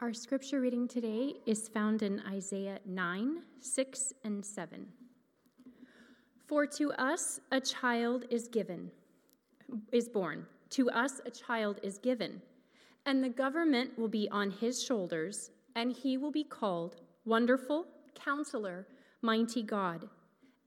[0.00, 4.86] Our scripture reading today is found in Isaiah 9, 6, and 7.
[6.46, 8.92] For to us a child is given,
[9.90, 10.46] is born.
[10.70, 12.40] To us a child is given,
[13.06, 16.94] and the government will be on his shoulders, and he will be called
[17.24, 18.86] Wonderful, Counselor,
[19.20, 20.08] Mighty God,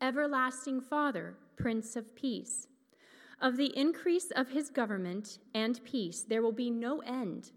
[0.02, 2.68] Everlasting Father, Prince of Peace.
[3.40, 7.52] Of the increase of his government and peace there will be no end.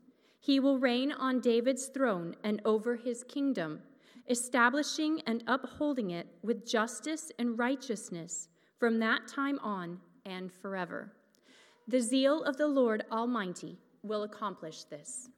[0.45, 3.81] He will reign on David's throne and over his kingdom
[4.29, 8.49] establishing and upholding it with justice and righteousness
[8.79, 11.15] from that time on and forever.
[11.89, 15.31] The zeal of the Lord Almighty will accomplish this.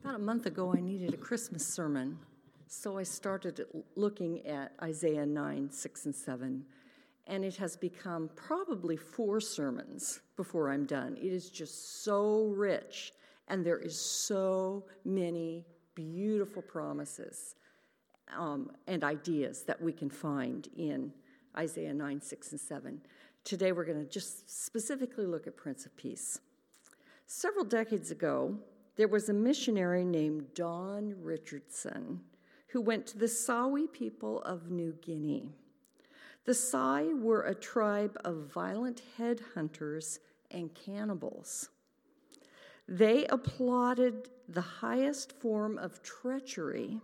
[0.00, 2.18] About a month ago, I needed a Christmas sermon,
[2.70, 6.64] so I started looking at Isaiah 9, 6, and 7
[7.28, 11.16] and it has become probably four sermons before I'm done.
[11.20, 13.12] It is just so rich,
[13.48, 17.54] and there is so many beautiful promises
[18.36, 21.12] um, and ideas that we can find in
[21.56, 23.00] Isaiah 9, 6, and 7.
[23.44, 26.40] Today we're going to just specifically look at Prince of Peace.
[27.26, 28.56] Several decades ago,
[28.96, 32.20] there was a missionary named Don Richardson
[32.68, 35.50] who went to the Sawi people of New Guinea.
[36.44, 40.18] The Sawi were a tribe of violent headhunters
[40.50, 41.70] and cannibals.
[42.86, 47.00] They applauded the highest form of treachery,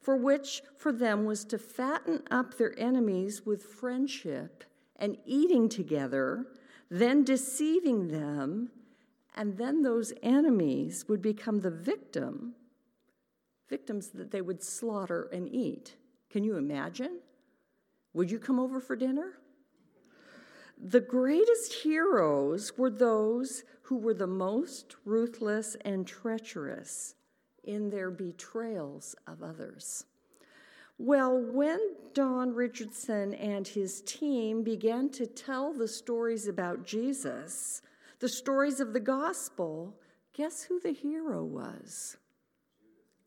[0.00, 4.64] for which for them was to fatten up their enemies with friendship
[4.96, 6.46] and eating together,
[6.90, 8.70] then deceiving them,
[9.34, 12.54] and then those enemies would become the victim,
[13.68, 15.96] victims that they would slaughter and eat.
[16.30, 17.20] Can you imagine?
[18.12, 19.32] Would you come over for dinner?
[20.82, 27.14] The greatest heroes were those who were the most ruthless and treacherous
[27.62, 30.04] in their betrayals of others.
[30.98, 31.80] Well, when
[32.12, 37.82] Don Richardson and his team began to tell the stories about Jesus,
[38.20, 39.96] the stories of the gospel,
[40.32, 42.16] guess who the hero was?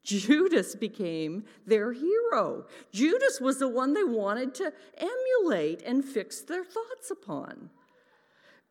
[0.07, 2.65] Judas became their hero.
[2.93, 7.69] Judas was the one they wanted to emulate and fix their thoughts upon.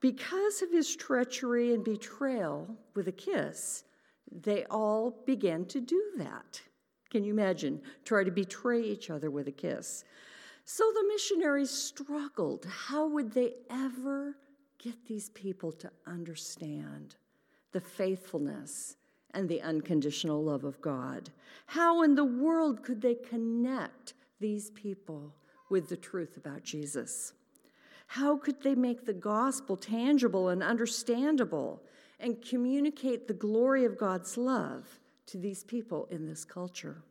[0.00, 3.84] Because of his treachery and betrayal with a kiss,
[4.32, 6.62] they all began to do that.
[7.10, 7.82] Can you imagine?
[8.06, 10.04] Try to betray each other with a kiss.
[10.64, 12.64] So the missionaries struggled.
[12.64, 14.38] How would they ever
[14.78, 17.16] get these people to understand
[17.72, 18.97] the faithfulness
[19.36, 21.28] and the unconditional love of God.
[21.66, 25.34] How in the world could they connect these people
[25.69, 27.34] with the truth about Jesus?
[28.06, 31.82] How could they make the gospel tangible and understandable
[32.19, 37.03] and communicate the glory of God's love to these people in this culture?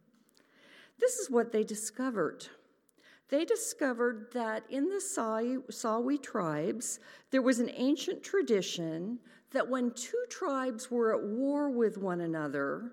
[1.00, 2.48] This is what they discovered.
[3.30, 7.00] They discovered that in the Sawi tribes,
[7.32, 9.20] there was an ancient tradition
[9.52, 12.92] that when two tribes were at war with one another,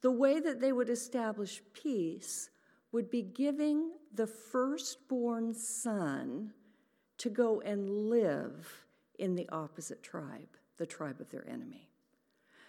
[0.00, 2.50] the way that they would establish peace
[2.90, 6.52] would be giving the firstborn son
[7.18, 8.86] to go and live
[9.18, 11.88] in the opposite tribe, the tribe of their enemy.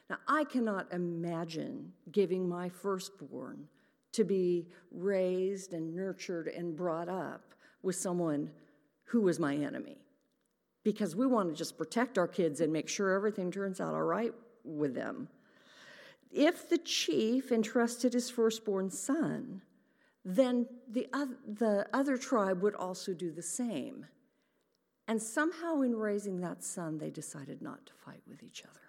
[0.09, 3.67] Now, I cannot imagine giving my firstborn
[4.15, 8.49] to be raised and nurtured and brought up with someone
[9.05, 9.97] who was my enemy
[10.83, 14.03] because we want to just protect our kids and make sure everything turns out all
[14.03, 14.33] right
[14.63, 15.27] with them.
[16.31, 19.61] If the chief entrusted his firstborn son,
[20.23, 24.05] then the other, the other tribe would also do the same.
[25.07, 28.79] And somehow, in raising that son, they decided not to fight with each other.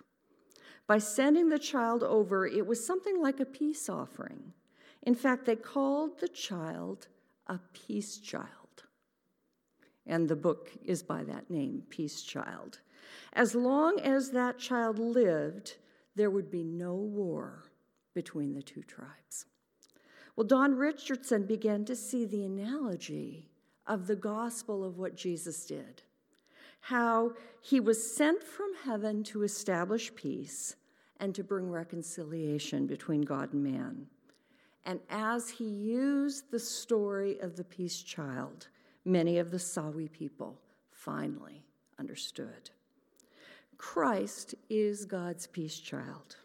[0.86, 4.52] By sending the child over, it was something like a peace offering.
[5.06, 7.08] In fact, they called the child
[7.46, 8.66] a peace child
[10.06, 12.80] and the book is by that name, Peace Child.
[13.32, 15.76] As long as that child lived,
[16.14, 17.64] there would be no war
[18.14, 19.46] between the two tribes.
[20.36, 23.50] Well, Don Richardson began to see the analogy
[23.86, 26.02] of the gospel of what Jesus did
[26.80, 30.76] how he was sent from heaven to establish peace
[31.18, 34.06] and to bring reconciliation between God and man.
[34.86, 38.68] And as he used the story of the peace child,
[39.04, 40.60] many of the Sawi people
[40.92, 41.64] finally
[41.98, 42.70] understood.
[43.78, 46.36] Christ is God's peace child.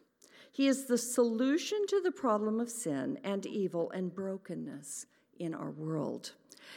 [0.52, 5.06] He is the solution to the problem of sin and evil and brokenness
[5.40, 6.32] in our world.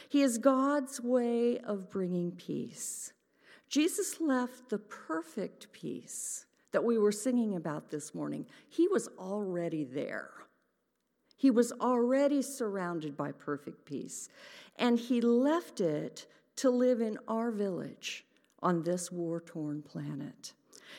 [0.07, 3.11] He is God's way of bringing peace.
[3.69, 8.45] Jesus left the perfect peace that we were singing about this morning.
[8.69, 10.29] He was already there.
[11.35, 14.29] He was already surrounded by perfect peace,
[14.77, 16.27] and he left it
[16.57, 18.25] to live in our village
[18.61, 20.53] on this war torn planet.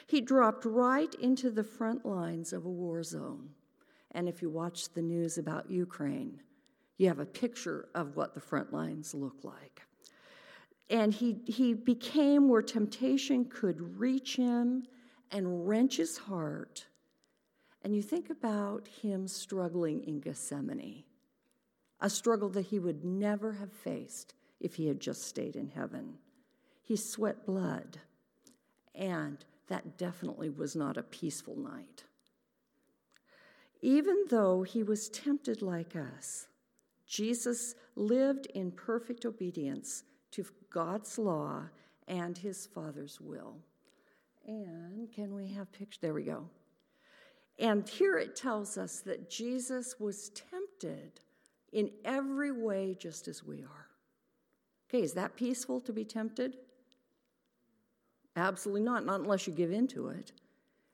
[0.07, 3.51] He dropped right into the front lines of a war zone.
[4.13, 6.41] And if you watch the news about Ukraine,
[6.97, 9.83] you have a picture of what the front lines look like.
[10.89, 14.87] And he, he became where temptation could reach him
[15.31, 16.87] and wrench his heart.
[17.87, 21.05] And you think about him struggling in Gethsemane,
[22.01, 26.15] a struggle that he would never have faced if he had just stayed in heaven.
[26.83, 28.01] He sweat blood,
[28.93, 29.39] and
[29.69, 32.03] that definitely was not a peaceful night.
[33.83, 36.49] Even though he was tempted like us,
[37.07, 40.03] Jesus lived in perfect obedience
[40.33, 41.69] to God's law
[42.09, 43.59] and his Father's will.
[44.45, 46.01] And can we have picture?
[46.03, 46.49] There we go.
[47.59, 51.21] And here it tells us that Jesus was tempted
[51.73, 53.87] in every way just as we are.
[54.89, 56.57] Okay, is that peaceful to be tempted?
[58.37, 60.33] Absolutely not, not unless you give in to it.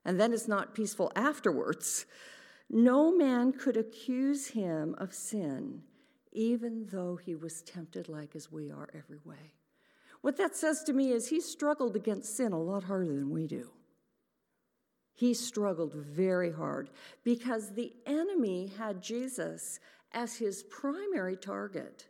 [0.04, 2.06] And then it's not peaceful afterwards.
[2.70, 5.82] No man could accuse him of sin,
[6.32, 9.52] even though he was tempted like as we are every way.
[10.22, 13.46] What that says to me is he struggled against sin a lot harder than we
[13.46, 13.70] do.
[15.14, 16.90] He struggled very hard
[17.22, 19.78] because the enemy had Jesus
[20.12, 22.08] as his primary target.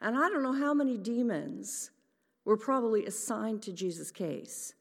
[0.00, 1.90] And I don't know how many demons
[2.44, 4.74] were probably assigned to Jesus' case,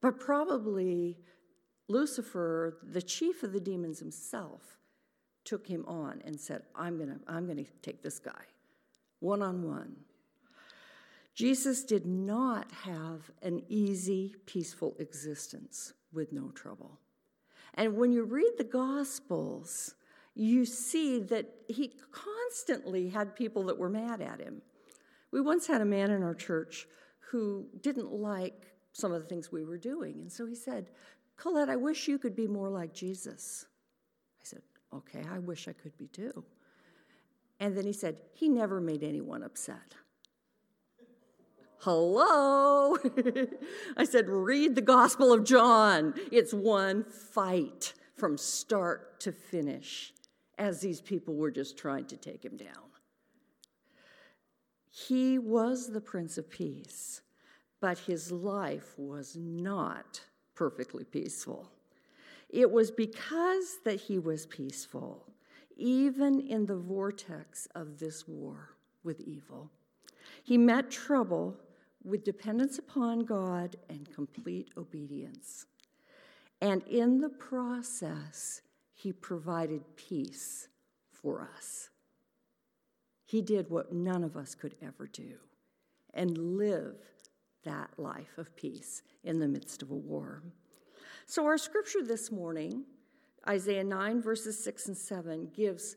[0.00, 1.18] but probably
[1.88, 4.78] Lucifer, the chief of the demons himself,
[5.44, 8.44] took him on and said, I'm going to I'm going to take this guy
[9.20, 9.96] one on one.
[11.38, 16.98] Jesus did not have an easy, peaceful existence with no trouble.
[17.74, 19.94] And when you read the Gospels,
[20.34, 24.62] you see that he constantly had people that were mad at him.
[25.30, 26.88] We once had a man in our church
[27.30, 30.14] who didn't like some of the things we were doing.
[30.14, 30.90] And so he said,
[31.36, 33.64] Colette, I wish you could be more like Jesus.
[34.40, 34.62] I said,
[34.92, 36.42] Okay, I wish I could be too.
[37.60, 39.94] And then he said, He never made anyone upset.
[41.80, 42.96] Hello?
[43.96, 46.14] I said, Read the Gospel of John.
[46.32, 50.12] It's one fight from start to finish
[50.58, 52.88] as these people were just trying to take him down.
[54.90, 57.22] He was the Prince of Peace,
[57.80, 60.20] but his life was not
[60.56, 61.70] perfectly peaceful.
[62.50, 65.24] It was because that he was peaceful,
[65.76, 68.70] even in the vortex of this war
[69.04, 69.70] with evil.
[70.42, 71.56] He met trouble
[72.08, 75.66] with dependence upon God and complete obedience.
[76.60, 78.62] And in the process,
[78.94, 80.68] he provided peace
[81.12, 81.90] for us.
[83.26, 85.34] He did what none of us could ever do
[86.14, 86.96] and live
[87.64, 90.42] that life of peace in the midst of a war.
[91.26, 92.84] So, our scripture this morning,
[93.46, 95.96] Isaiah 9, verses 6 and 7, gives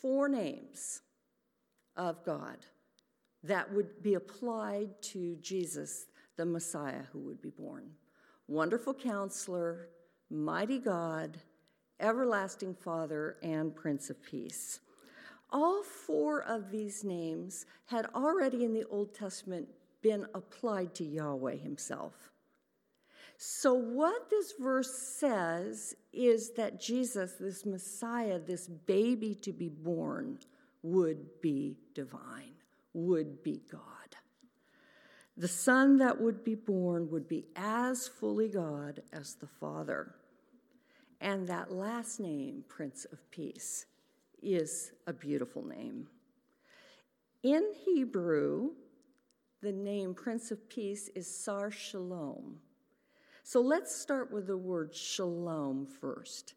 [0.00, 1.02] four names
[1.96, 2.64] of God
[3.44, 7.90] that would be applied to Jesus, the Messiah who would be born
[8.48, 9.88] Wonderful Counselor,
[10.28, 11.38] Mighty God,
[12.00, 14.80] Everlasting Father, and Prince of Peace.
[15.52, 19.68] All four of these names had already in the Old Testament
[20.02, 22.30] been applied to Yahweh himself.
[23.36, 30.38] So, what this verse says is that Jesus, this Messiah, this baby to be born,
[30.82, 32.52] would be divine,
[32.92, 33.80] would be God.
[35.36, 40.14] The Son that would be born would be as fully God as the Father.
[41.20, 43.86] And that last name, Prince of Peace,
[44.42, 46.08] is a beautiful name.
[47.42, 48.70] In Hebrew,
[49.62, 52.58] the name Prince of Peace is Sar Shalom.
[53.42, 56.54] So let's start with the word shalom first.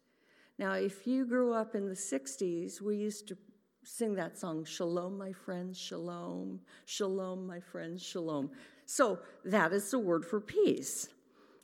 [0.58, 3.36] Now, if you grew up in the 60s, we used to
[3.84, 8.50] sing that song, Shalom, my friends, shalom, shalom, my friends, shalom.
[8.86, 11.08] So that is the word for peace.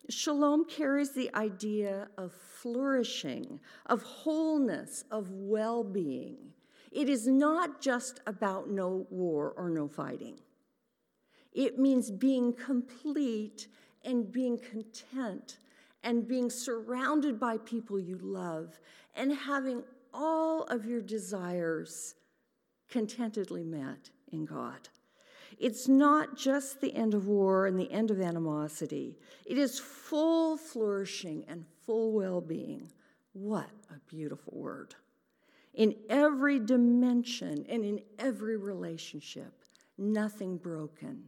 [0.08, 6.36] Shalom carries the idea of flourishing, of wholeness, of well being.
[6.92, 10.40] It is not just about no war or no fighting.
[11.52, 13.68] It means being complete
[14.04, 15.58] and being content
[16.02, 18.78] and being surrounded by people you love
[19.14, 19.82] and having
[20.12, 22.14] all of your desires
[22.88, 24.88] contentedly met in God.
[25.58, 30.56] It's not just the end of war and the end of animosity, it is full
[30.56, 32.90] flourishing and full well being.
[33.32, 34.94] What a beautiful word.
[35.74, 39.52] In every dimension and in every relationship,
[39.98, 41.24] nothing broken,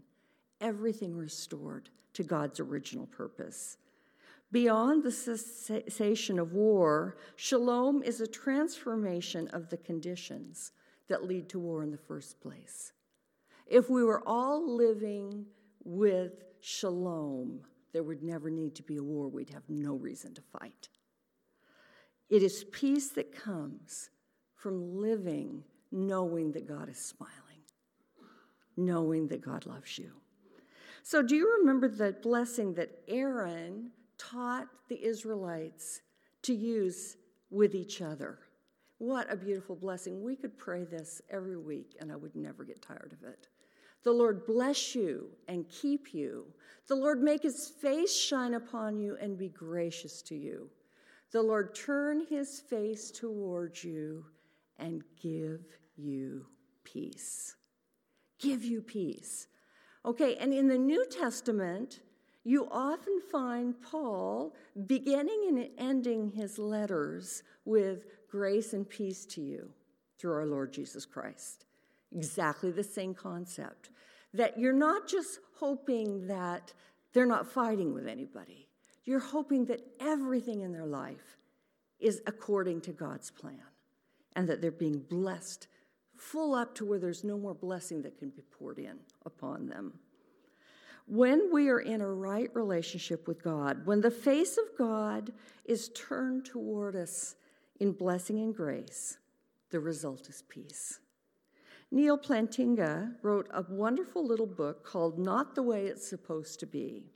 [0.61, 3.77] everything restored to God's original purpose.
[4.52, 10.73] Beyond the cessation of war, shalom is a transformation of the conditions
[11.09, 12.92] that lead to war in the first place.
[13.66, 15.47] If we were all living
[15.85, 17.62] with shalom,
[17.94, 19.26] there would never need to be a war.
[19.28, 20.90] We'd have no reason to fight.
[22.28, 24.11] It is peace that comes
[24.54, 27.32] from living knowing that God is smiling,
[28.76, 30.12] knowing that God loves you.
[31.02, 36.02] So, do you remember the blessing that Aaron taught the Israelites
[36.42, 37.16] to use
[37.50, 38.38] with each other?
[38.99, 40.23] What a beautiful blessing.
[40.23, 43.49] We could pray this every week, and I would never get tired of it.
[44.04, 46.47] The Lord bless you and keep you.
[46.88, 50.71] The Lord make his face shine upon you and be gracious to you.
[51.31, 54.25] The Lord turn his face towards you
[54.78, 55.61] and give
[55.97, 56.47] you
[56.85, 57.57] peace.
[58.38, 59.47] Give you peace.
[60.04, 62.00] Okay, and in the New Testament,
[62.44, 64.54] you often find Paul
[64.87, 69.70] beginning and ending his letters with grace and peace to you
[70.18, 71.66] through our Lord Jesus Christ.
[72.14, 73.90] Exactly the same concept.
[74.34, 76.72] That you're not just hoping that
[77.12, 78.68] they're not fighting with anybody,
[79.04, 81.37] you're hoping that everything in their life
[82.00, 83.61] is according to God's plan
[84.34, 85.68] and that they're being blessed
[86.16, 89.92] full up to where there's no more blessing that can be poured in upon them.
[91.06, 95.32] When we are in a right relationship with God, when the face of God
[95.64, 97.35] is turned toward us
[97.80, 99.18] in blessing and grace,
[99.71, 101.00] the result is peace.
[101.90, 107.11] Neal Plantinga wrote a wonderful little book called Not the Way It's Supposed to Be.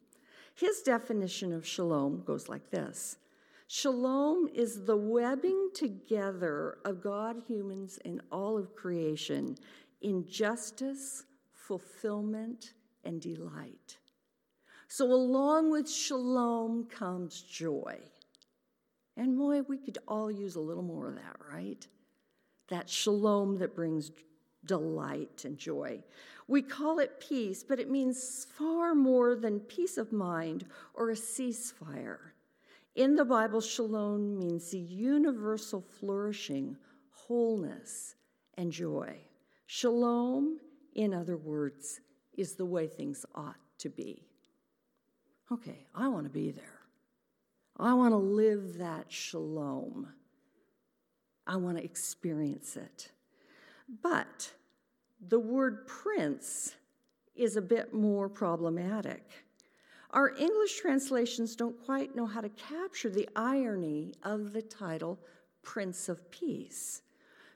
[0.54, 3.16] His definition of shalom goes like this
[3.68, 9.56] Shalom is the webbing together of God, humans, and all of creation
[10.02, 12.74] in justice, fulfillment,
[13.06, 13.96] and delight.
[14.88, 17.98] So, along with shalom comes joy.
[19.16, 21.86] And boy, we could all use a little more of that, right?
[22.68, 24.10] That shalom that brings
[24.64, 26.02] delight and joy.
[26.48, 31.14] We call it peace, but it means far more than peace of mind or a
[31.14, 32.18] ceasefire.
[32.94, 36.76] In the Bible, shalom means the universal flourishing,
[37.10, 38.14] wholeness,
[38.54, 39.16] and joy.
[39.66, 40.58] Shalom,
[40.94, 42.00] in other words,
[42.36, 44.22] is the way things ought to be.
[45.50, 46.80] Okay, I want to be there.
[47.78, 50.08] I want to live that shalom.
[51.46, 53.12] I want to experience it.
[54.02, 54.52] But
[55.28, 56.74] the word prince
[57.34, 59.22] is a bit more problematic.
[60.10, 65.18] Our English translations don't quite know how to capture the irony of the title
[65.62, 67.02] Prince of Peace.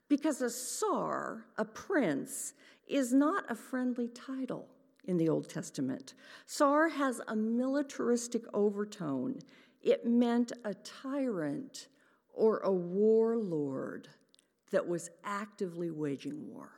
[0.09, 2.55] Because a sar, a prince,
[2.91, 4.69] is not a friendly title
[5.05, 6.15] in the Old Testament.
[6.47, 9.39] Sar has a militaristic overtone.
[9.83, 11.89] It meant a tyrant
[12.33, 14.09] or a warlord
[14.71, 16.71] that was actively waging war.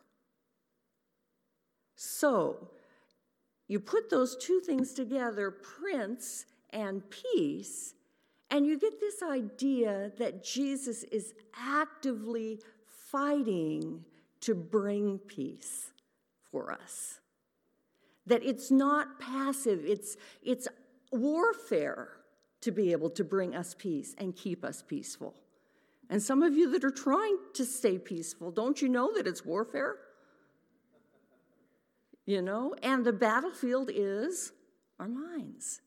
[1.94, 2.70] So,
[3.68, 7.94] you put those two things together, prince and peace,
[8.50, 12.60] and you get this idea that Jesus is actively
[13.10, 14.04] fighting
[14.40, 15.91] to bring peace
[16.52, 17.18] for us.
[18.26, 20.68] That it's not passive, it's, it's
[21.10, 22.10] warfare
[22.60, 25.34] to be able to bring us peace and keep us peaceful.
[26.08, 29.44] And some of you that are trying to stay peaceful, don't you know that it's
[29.44, 29.96] warfare?
[32.26, 32.74] You know?
[32.82, 34.52] And the battlefield is
[35.00, 35.80] our minds.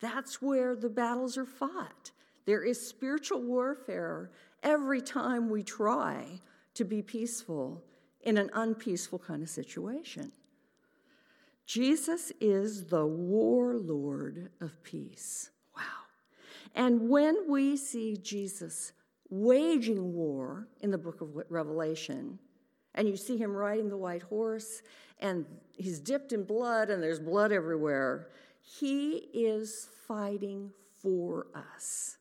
[0.00, 2.12] That's where the battles are fought.
[2.46, 4.30] There is spiritual warfare
[4.62, 6.40] every time we try
[6.74, 7.82] to be peaceful
[8.24, 10.32] in an unpeaceful kind of situation.
[11.66, 15.50] Jesus is the warlord of peace.
[15.76, 15.82] Wow.
[16.74, 18.92] And when we see Jesus
[19.30, 22.38] waging war in the book of Revelation,
[22.94, 24.82] and you see him riding the white horse,
[25.20, 28.28] and he's dipped in blood, and there's blood everywhere.
[28.60, 30.70] He is fighting
[31.02, 32.18] for us.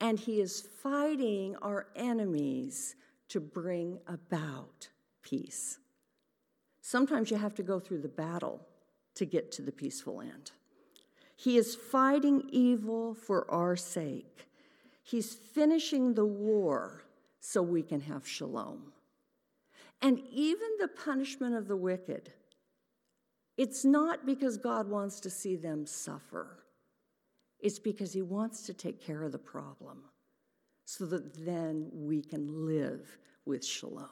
[0.00, 2.96] And he is fighting our enemies
[3.30, 4.88] to bring about
[5.22, 5.78] peace.
[6.80, 8.60] Sometimes you have to go through the battle
[9.14, 10.52] to get to the peaceful end.
[11.36, 14.46] He is fighting evil for our sake.
[15.02, 17.04] He's finishing the war
[17.40, 18.92] so we can have shalom.
[20.02, 22.32] And even the punishment of the wicked,
[23.56, 26.64] it's not because God wants to see them suffer.
[27.58, 30.04] It's because he wants to take care of the problem
[30.90, 34.08] so that then we can live with shalom.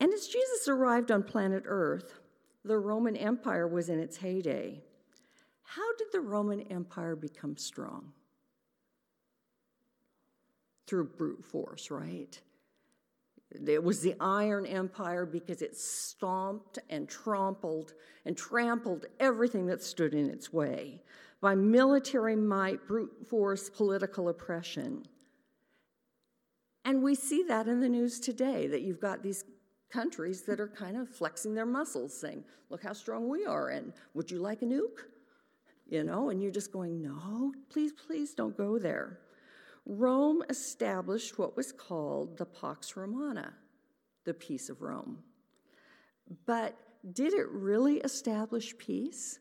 [0.00, 2.18] And as Jesus arrived on planet Earth,
[2.64, 4.82] the Roman Empire was in its heyday.
[5.62, 8.12] How did the Roman Empire become strong?
[10.88, 12.36] Through brute force, right?
[13.50, 17.94] It was the Iron Empire because it stomped and trampled
[18.26, 21.00] and trampled everything that stood in its way
[21.40, 25.04] by military might, brute force, political oppression.
[26.84, 29.44] And we see that in the news today that you've got these
[29.90, 33.92] countries that are kind of flexing their muscles, saying, Look how strong we are, and
[34.14, 35.06] would you like a nuke?
[35.86, 39.20] You know, and you're just going, No, please, please don't go there.
[39.88, 43.54] Rome established what was called the Pax Romana,
[44.24, 45.18] the peace of Rome.
[46.44, 46.76] But
[47.14, 49.38] did it really establish peace?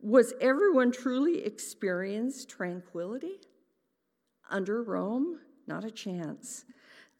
[0.00, 3.38] Was everyone truly experienced tranquility?
[4.50, 6.64] Under Rome, not a chance.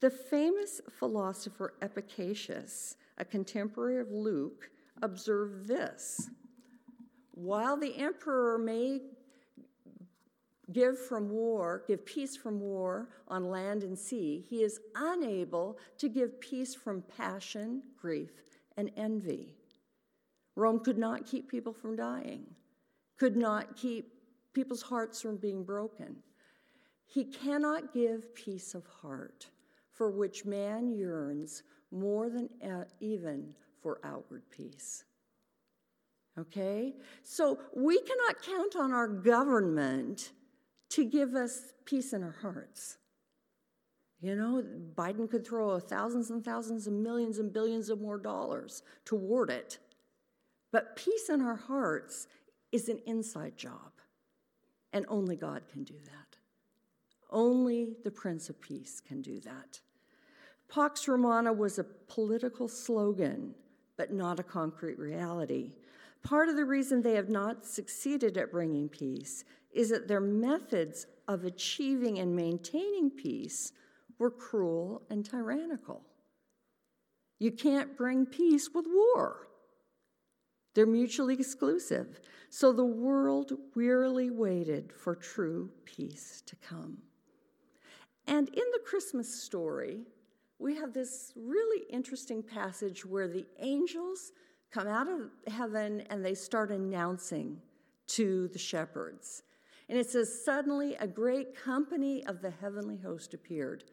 [0.00, 4.69] The famous philosopher Epictetus, a contemporary of Luke,
[5.00, 6.28] observed this
[7.31, 9.02] While the emperor may
[10.73, 16.09] give from war, give peace from war on land and sea, he is unable to
[16.09, 18.31] give peace from passion, grief,
[18.76, 19.55] and envy.
[20.57, 22.45] Rome could not keep people from dying,
[23.19, 24.12] could not keep
[24.52, 26.17] people's hearts from being broken.
[27.07, 29.49] He cannot give peace of heart,
[29.91, 32.49] for which man yearns more than
[33.00, 35.05] even for outward peace.
[36.38, 36.95] Okay?
[37.23, 40.33] So we cannot count on our government
[40.92, 42.99] to give us peace in our hearts.
[44.20, 44.62] You know,
[44.94, 49.78] Biden could throw thousands and thousands and millions and billions of more dollars toward it.
[50.70, 52.28] But peace in our hearts
[52.71, 53.93] is an inside job,
[54.93, 56.36] and only God can do that.
[57.30, 59.80] Only the Prince of Peace can do that.
[60.69, 63.54] Pax Romana was a political slogan,
[63.97, 65.73] but not a concrete reality.
[66.23, 71.06] Part of the reason they have not succeeded at bringing peace is that their methods
[71.28, 73.73] of achieving and maintaining peace
[74.19, 76.02] were cruel and tyrannical.
[77.39, 79.49] You can't bring peace with war.
[80.75, 82.21] They're mutually exclusive.
[82.50, 86.99] So the world wearily waited for true peace to come.
[88.26, 90.02] And in the Christmas story,
[90.58, 94.32] we have this really interesting passage where the angels
[94.71, 97.61] come out of heaven and they start announcing
[98.06, 99.43] to the shepherds.
[99.88, 103.84] And it says, Suddenly a great company of the heavenly host appeared.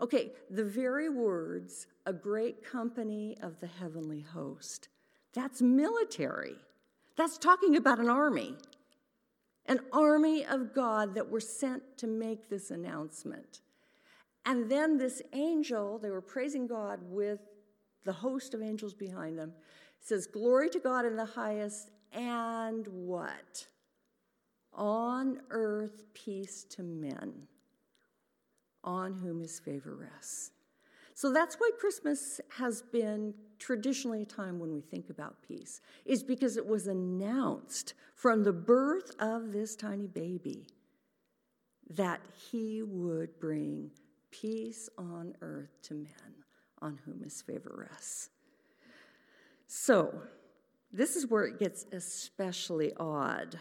[0.00, 4.88] Okay, the very words, a great company of the heavenly host,
[5.34, 6.54] that's military.
[7.16, 8.54] That's talking about an army,
[9.66, 13.60] an army of God that were sent to make this announcement.
[14.46, 17.40] And then this angel, they were praising God with
[18.04, 19.52] the host of angels behind them,
[20.00, 23.66] says, Glory to God in the highest, and what?
[24.78, 27.32] On earth, peace to men,
[28.84, 30.52] on whom his favor rests.
[31.14, 36.22] So that's why Christmas has been traditionally a time when we think about peace, is
[36.22, 40.68] because it was announced from the birth of this tiny baby
[41.90, 43.90] that he would bring
[44.30, 46.34] peace on earth to men
[46.80, 48.30] on whom his favor rests.
[49.66, 50.22] So,
[50.92, 53.58] this is where it gets especially odd.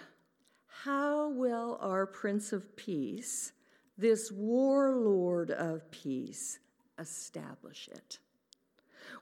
[0.83, 3.51] How will our Prince of Peace,
[3.97, 6.59] this warlord of peace,
[6.99, 8.19] establish it?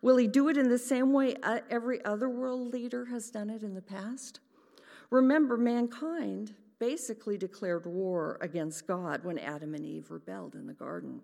[0.02, 3.50] Will he do it in the same way uh, every other world leader has done
[3.50, 4.42] it in the past?
[5.10, 11.22] Remember, mankind basically declared war against God when Adam and Eve rebelled in the garden.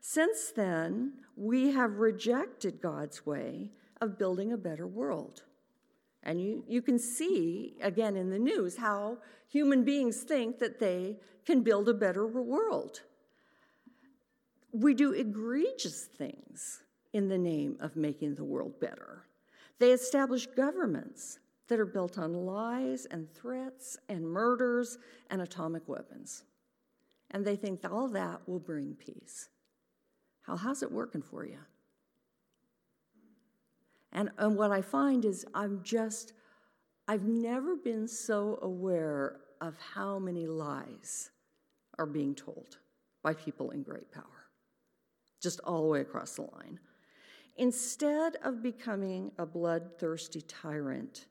[0.00, 5.42] Since then, we have rejected God's way of building a better world.
[6.22, 11.16] And you, you can see, again in the news, how human beings think that they
[11.46, 13.00] can build a better world.
[14.72, 19.24] We do egregious things in the name of making the world better.
[19.78, 24.98] They establish governments that are built on lies and threats and murders
[25.30, 26.44] and atomic weapons.
[27.30, 29.48] And they think all that will bring peace.
[30.42, 31.58] How, how's it working for you?
[34.12, 36.32] And, and what I find is I'm just,
[37.06, 41.30] I've never been so aware of how many lies
[41.98, 42.78] are being told
[43.22, 44.24] by people in great power.
[45.40, 46.78] just all the way across the line.
[47.56, 51.26] Instead of becoming a bloodthirsty tyrant,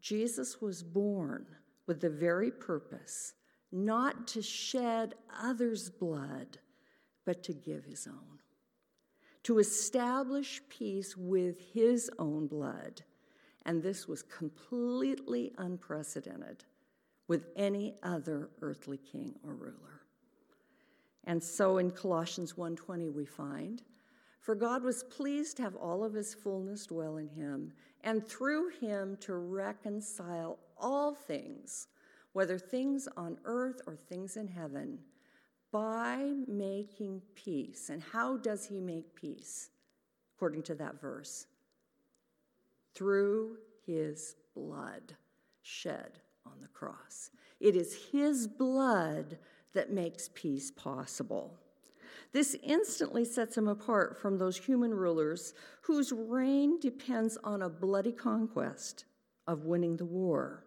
[0.00, 1.46] Jesus was born
[1.86, 3.34] with the very purpose
[3.70, 6.58] not to shed others' blood,
[7.24, 8.38] but to give his own,
[9.44, 13.02] to establish peace with his own blood.
[13.64, 16.64] And this was completely unprecedented
[17.28, 20.02] with any other earthly king or ruler.
[21.24, 23.82] And so in Colossians 1:20 we find,
[24.40, 28.70] for God was pleased to have all of his fullness dwell in him, and through
[28.70, 31.86] him to reconcile all things,
[32.32, 34.98] whether things on earth or things in heaven,
[35.72, 37.88] by making peace.
[37.88, 39.70] And how does he make peace?
[40.36, 41.46] According to that verse,
[42.94, 43.56] through
[43.86, 45.14] his blood
[45.62, 47.30] shed on the cross.
[47.60, 49.38] It is his blood
[49.72, 51.58] that makes peace possible.
[52.32, 58.12] This instantly sets him apart from those human rulers whose reign depends on a bloody
[58.12, 59.04] conquest
[59.46, 60.64] of winning the war.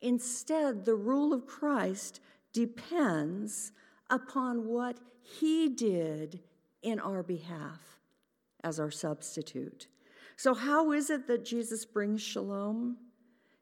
[0.00, 2.20] Instead, the rule of Christ
[2.52, 3.72] depends
[4.10, 6.40] upon what he did
[6.82, 7.98] in our behalf
[8.62, 9.88] as our substitute.
[10.36, 12.96] So, how is it that Jesus brings shalom?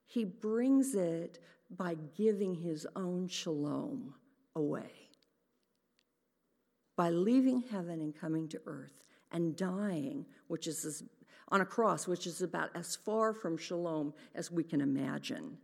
[0.07, 1.38] He brings it
[1.70, 4.14] by giving his own shalom
[4.55, 4.90] away.
[6.96, 11.05] By leaving heaven and coming to earth and dying, which is
[11.48, 15.59] on a cross, which is about as far from shalom as we can imagine.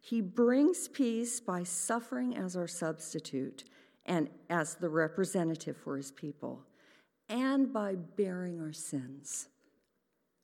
[0.00, 3.64] He brings peace by suffering as our substitute
[4.06, 6.64] and as the representative for his people,
[7.28, 9.48] and by bearing our sins,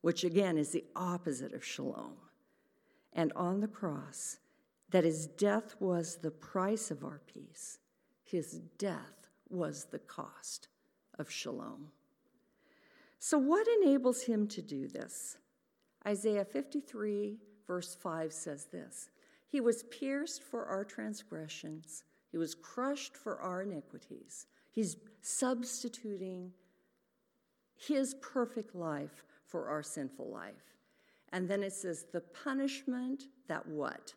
[0.00, 2.14] which again is the opposite of shalom.
[3.12, 4.38] And on the cross,
[4.90, 7.78] that his death was the price of our peace,
[8.24, 10.68] his death was the cost
[11.18, 11.88] of shalom.
[13.18, 15.36] So, what enables him to do this?
[16.06, 19.10] Isaiah 53, verse 5 says this
[19.46, 24.46] He was pierced for our transgressions, he was crushed for our iniquities.
[24.70, 26.52] He's substituting
[27.76, 30.76] his perfect life for our sinful life.
[31.32, 34.14] And then it says, the punishment that what?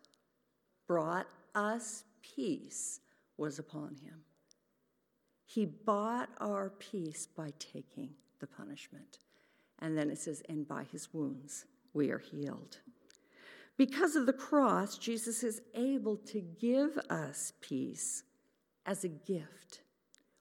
[0.87, 2.99] Brought us peace
[3.37, 4.21] was upon him.
[5.45, 9.19] He bought our peace by taking the punishment.
[9.79, 12.77] And then it says, and by his wounds we are healed.
[13.77, 18.23] Because of the cross, Jesus is able to give us peace
[18.85, 19.81] as a gift.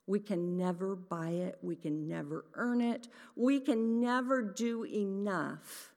[0.06, 5.92] We can never buy it, we can never earn it, we can never do enough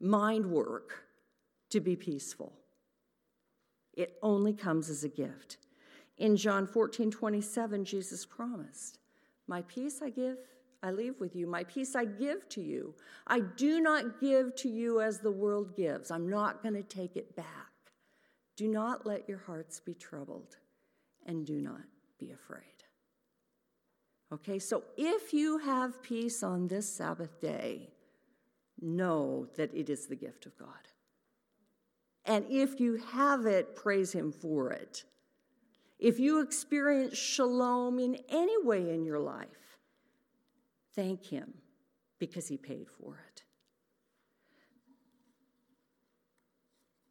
[0.00, 1.04] mind work
[1.70, 2.52] to be peaceful.
[3.92, 5.58] It only comes as a gift.
[6.16, 8.98] In John 14, 27, Jesus promised,
[9.48, 10.38] My peace I give,
[10.84, 11.46] I leave with you.
[11.46, 12.94] My peace I give to you.
[13.26, 16.10] I do not give to you as the world gives.
[16.10, 17.72] I'm not going to take it back.
[18.54, 20.56] Do not let your hearts be troubled,
[21.24, 21.80] and do not
[22.20, 22.60] be afraid.
[24.30, 27.88] Okay, so if you have peace on this Sabbath day,
[28.80, 30.68] know that it is the gift of God.
[32.26, 35.04] And if you have it, praise Him for it.
[35.98, 39.48] If you experience shalom in any way in your life,
[40.94, 41.54] thank Him
[42.18, 43.42] because He paid for it.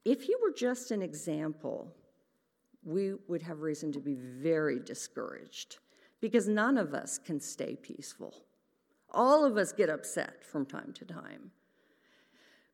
[0.05, 1.93] If He were just an example,
[2.83, 5.77] we would have reason to be very discouraged
[6.19, 8.45] because none of us can stay peaceful.
[9.11, 11.51] All of us get upset from time to time.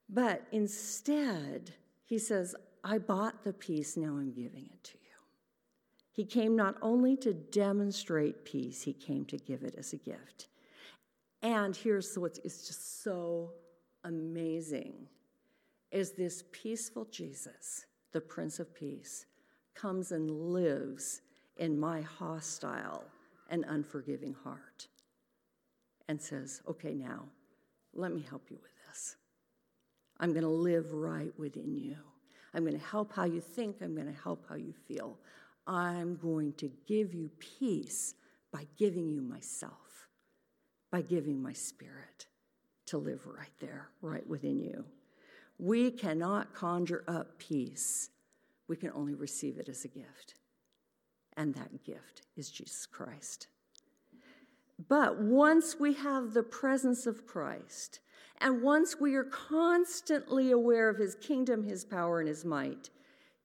[0.08, 5.10] But instead, he says, I bought the peace, now I'm giving it to you.
[6.12, 10.48] He came not only to demonstrate peace, he came to give it as a gift.
[11.41, 13.52] And here's what is just so
[14.04, 15.08] amazing
[15.91, 19.25] is this peaceful Jesus, the Prince of Peace,
[19.73, 21.21] comes and lives
[21.58, 23.04] in my hostile
[23.49, 24.88] and unforgiving heart
[26.08, 27.25] and says, Okay, now,
[27.93, 29.15] let me help you with this.
[30.19, 31.95] I'm going to live right within you.
[32.54, 33.78] I'm going to help how you think.
[33.82, 35.17] I'm going to help how you feel.
[35.67, 38.15] I'm going to give you peace
[38.52, 39.88] by giving you myself,
[40.91, 42.28] by giving my spirit
[42.88, 44.86] to live right there, right within you.
[45.58, 48.10] We cannot conjure up peace,
[48.67, 50.36] we can only receive it as a gift.
[51.36, 53.47] And that gift is Jesus Christ.
[54.88, 57.99] But once we have the presence of Christ,
[58.39, 62.89] and once we are constantly aware of his kingdom, his power, and his might,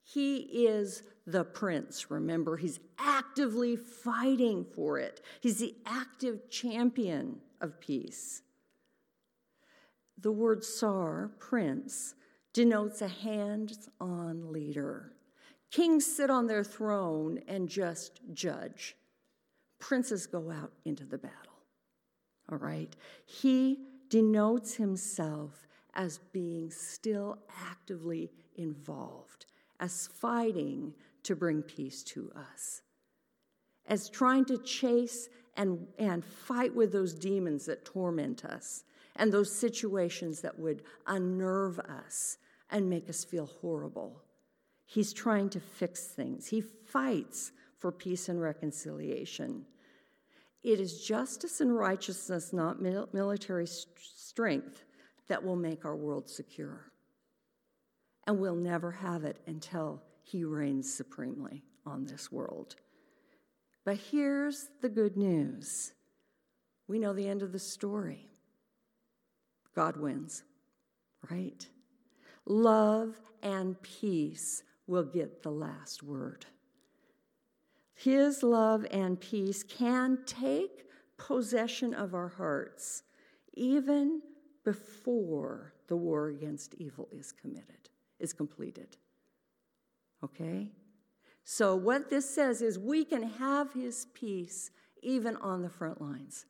[0.05, 2.11] He is the prince.
[2.11, 8.43] Remember, he's actively fighting for it, he's the active champion of peace.
[10.19, 12.15] The word sar, prince,
[12.53, 15.13] denotes a hands on leader.
[15.71, 18.97] Kings sit on their throne and just judge.
[19.81, 21.59] Princes go out into the battle.
[22.51, 22.95] All right?
[23.27, 27.39] He denotes himself as being still
[27.69, 29.47] actively involved,
[29.81, 32.83] as fighting to bring peace to us,
[33.87, 38.85] as trying to chase and, and fight with those demons that torment us
[39.17, 42.39] and those situations that would unnerve us
[42.71, 44.23] and make us feel horrible.
[44.87, 46.47] He's trying to fix things.
[46.47, 49.65] He fights for peace and reconciliation.
[50.63, 54.85] It is justice and righteousness, not military strength,
[55.29, 56.91] that will make our world secure.
[58.27, 62.77] And we'll never have it until He reigns supremely on this world.
[63.85, 65.93] But here's the good news
[66.87, 68.29] we know the end of the story.
[69.75, 70.45] God wins,
[71.31, 71.67] right?
[72.47, 76.47] Love and peace will get the last word.
[77.95, 80.85] His love and peace can take
[81.17, 83.03] possession of our hearts
[83.55, 84.21] even
[84.65, 88.97] before the war against evil is committed, is completed.
[90.23, 90.71] Okay?
[91.45, 94.71] So, what this says is we can have his peace
[95.03, 96.47] even on the front lines,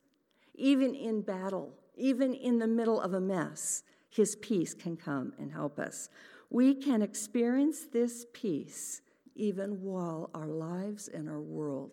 [0.54, 3.82] even in battle, even in the middle of a mess.
[4.08, 6.08] His peace can come and help us.
[6.50, 9.02] We can experience this peace
[9.34, 11.90] even while our lives and our world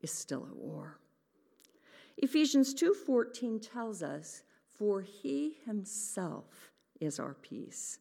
[0.00, 0.98] is still at war.
[2.16, 7.98] Ephesians 2:14 tells us, "For he himself is our peace."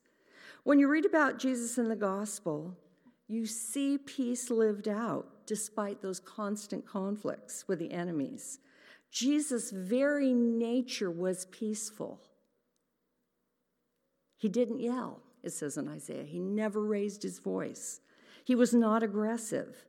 [0.63, 2.77] When you read about Jesus in the gospel,
[3.27, 8.59] you see peace lived out despite those constant conflicts with the enemies.
[9.09, 12.21] Jesus' very nature was peaceful.
[14.37, 16.23] He didn't yell, it says in Isaiah.
[16.23, 18.01] He never raised his voice.
[18.43, 19.85] He was not aggressive.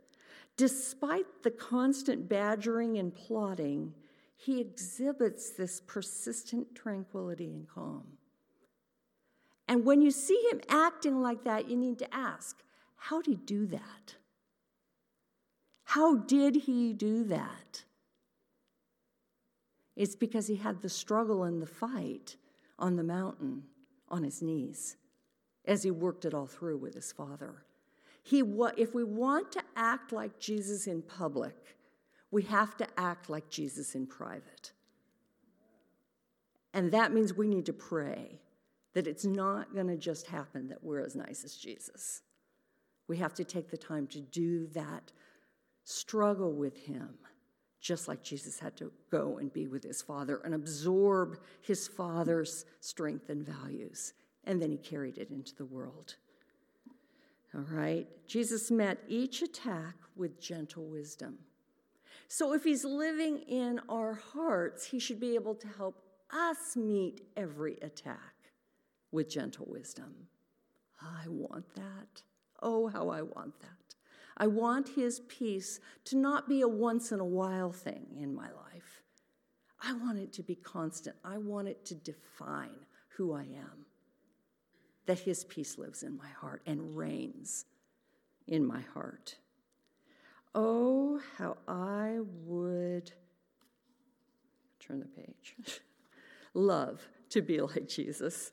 [0.56, 3.94] Despite the constant badgering and plotting,
[4.36, 8.04] he exhibits this persistent tranquility and calm.
[9.68, 12.62] And when you see him acting like that, you need to ask
[12.96, 14.16] how did he do that?
[15.84, 17.84] How did he do that?
[19.96, 22.36] It's because he had the struggle and the fight
[22.78, 23.64] on the mountain
[24.08, 24.96] on his knees
[25.64, 27.64] as he worked it all through with his father.
[28.22, 28.42] He,
[28.76, 31.76] if we want to act like Jesus in public,
[32.30, 34.72] we have to act like Jesus in private.
[36.72, 38.40] And that means we need to pray
[38.94, 42.22] that it's not going to just happen that we're as nice as Jesus.
[43.08, 45.12] We have to take the time to do that
[45.84, 47.10] struggle with Him,
[47.80, 52.64] just like Jesus had to go and be with His Father and absorb His Father's
[52.80, 54.12] strength and values.
[54.44, 56.16] And then He carried it into the world.
[57.54, 58.06] All right?
[58.26, 61.38] Jesus met each attack with gentle wisdom.
[62.28, 66.02] So if he's living in our hearts, he should be able to help
[66.32, 68.32] us meet every attack
[69.12, 70.14] with gentle wisdom.
[71.00, 72.22] I want that.
[72.60, 73.68] Oh, how I want that.
[74.36, 78.48] I want his peace to not be a once in a while thing in my
[78.50, 79.02] life.
[79.84, 81.16] I want it to be constant.
[81.24, 83.86] I want it to define who I am
[85.06, 87.64] that His peace lives in my heart and reigns
[88.46, 89.36] in my heart.
[90.54, 93.12] Oh, how I would
[94.78, 95.56] turn the page.
[96.54, 98.52] Love to be like Jesus.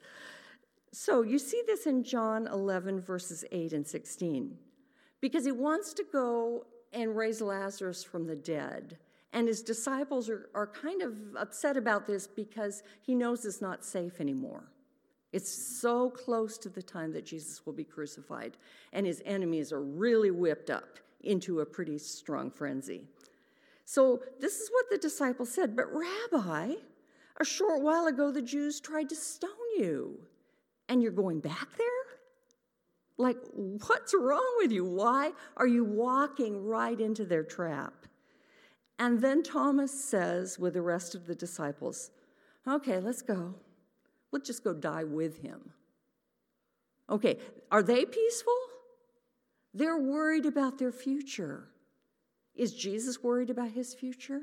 [0.92, 4.58] So you see this in John 11, verses 8 and 16,
[5.22, 8.98] because he wants to go and raise Lazarus from the dead.
[9.32, 13.86] And his disciples are, are kind of upset about this because he knows it's not
[13.86, 14.64] safe anymore.
[15.32, 18.58] It's so close to the time that Jesus will be crucified,
[18.94, 23.04] and his enemies are really whipped up into a pretty strong frenzy.
[23.86, 26.74] So, this is what the disciples said But, Rabbi,
[27.40, 30.20] a short while ago the Jews tried to stone you,
[30.90, 31.88] and you're going back there?
[33.18, 34.84] Like, what's wrong with you?
[34.84, 37.94] Why are you walking right into their trap?
[38.98, 42.12] And then Thomas says, with the rest of the disciples,
[42.68, 43.56] Okay, let's go.
[44.32, 45.72] Let's just go die with him.
[47.10, 47.40] Okay,
[47.72, 48.54] are they peaceful?
[49.74, 51.70] They're worried about their future.
[52.56, 54.42] Is Jesus worried about his future?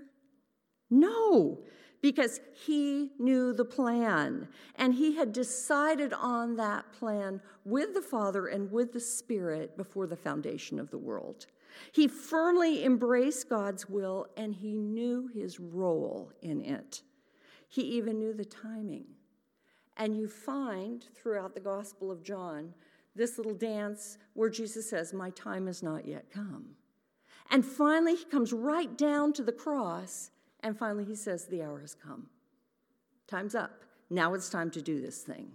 [0.91, 1.61] No.
[2.01, 8.47] Because he knew the plan and he had decided on that plan with the Father
[8.47, 11.47] and with the Spirit before the foundation of the world.
[11.93, 17.03] He firmly embraced God's will and he knew his role in it.
[17.69, 19.07] He even knew the timing.
[19.97, 22.75] And you find throughout the Gospel of John
[23.15, 26.77] this little dance where Jesus says, My time has not yet come.
[27.51, 30.31] And finally, he comes right down to the cross,
[30.67, 32.27] and finally, he says, The hour has come.
[33.29, 33.85] Time's up.
[34.11, 35.53] Now it's time to do this thing.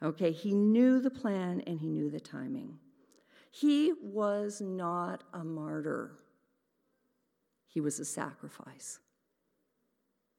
[0.00, 2.78] Okay, he knew the plan and he knew the timing.
[3.50, 6.12] He was not a martyr,
[7.66, 9.00] he was a sacrifice.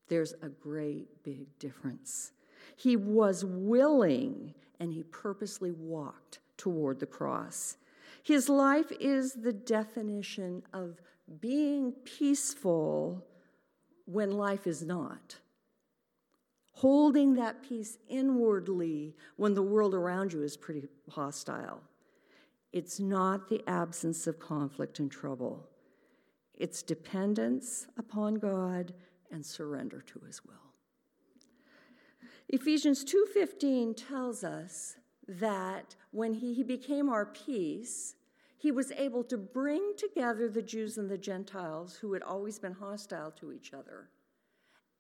[0.08, 2.32] There's a great big difference.
[2.76, 7.78] He was willing and he purposely walked toward the cross.
[8.22, 11.02] His life is the definition of
[11.40, 13.26] being peaceful
[14.06, 15.38] when life is not.
[16.74, 21.82] Holding that peace inwardly when the world around you is pretty hostile.
[22.72, 25.70] It's not the absence of conflict and trouble.
[26.56, 28.94] It's dependence upon God
[29.32, 30.56] and surrender to his will.
[32.50, 38.16] Ephesians 2:15 tells us that when he, he became our peace,
[38.64, 42.72] he was able to bring together the Jews and the Gentiles who had always been
[42.72, 44.08] hostile to each other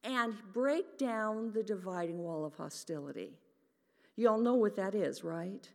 [0.03, 3.39] and break down the dividing wall of hostility.
[4.17, 5.65] You all know what that is, right?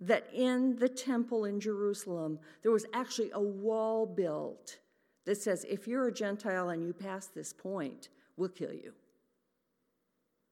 [0.00, 4.78] That in the temple in Jerusalem, there was actually a wall built
[5.24, 8.92] that says, if you're a Gentile and you pass this point, we'll kill you.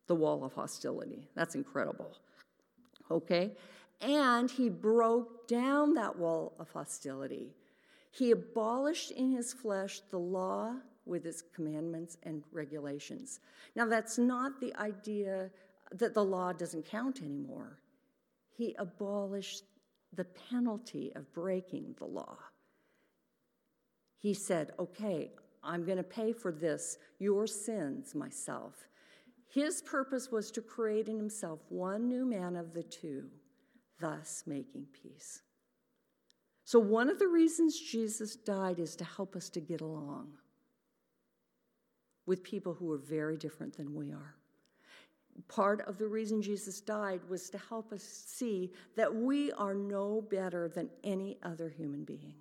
[0.09, 1.29] The wall of hostility.
[1.37, 2.16] That's incredible
[3.11, 3.53] okay?
[4.00, 7.54] And he broke down that wall of hostility.
[8.10, 10.74] He abolished in his flesh the law
[11.06, 13.40] with its commandments and regulations.
[13.76, 15.50] Now, that's not the idea
[15.92, 17.78] that the law doesn't count anymore.
[18.56, 19.64] He abolished
[20.14, 22.36] the penalty of breaking the law.
[24.16, 25.32] He said, Okay,
[25.62, 28.86] I'm going to pay for this, your sins, myself.
[29.48, 33.24] His purpose was to create in himself one new man of the two,
[34.00, 35.42] thus making peace.
[36.64, 40.28] So, one of the reasons Jesus died is to help us to get along
[42.26, 44.36] with people who are very different than we are.
[45.48, 50.22] Part of the reason Jesus died was to help us see that we are no
[50.30, 52.34] better than any other human being,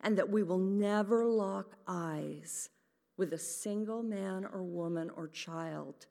[0.00, 2.70] and that we will never lock eyes
[3.18, 6.06] with a single man or woman or child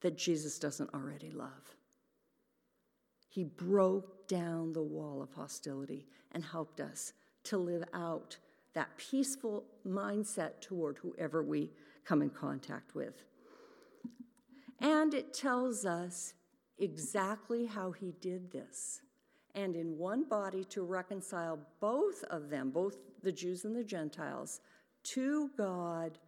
[0.00, 1.76] that Jesus doesn't already love.
[3.32, 7.14] He broke down the wall of hostility and helped us
[7.44, 8.36] to live out
[8.74, 11.70] that peaceful mindset toward whoever we
[12.04, 13.24] come in contact with.
[14.80, 16.34] And it tells us
[16.78, 19.00] exactly how he did this.
[19.54, 24.60] And in one body to reconcile both of them, both the Jews and the Gentiles,
[25.04, 26.18] to God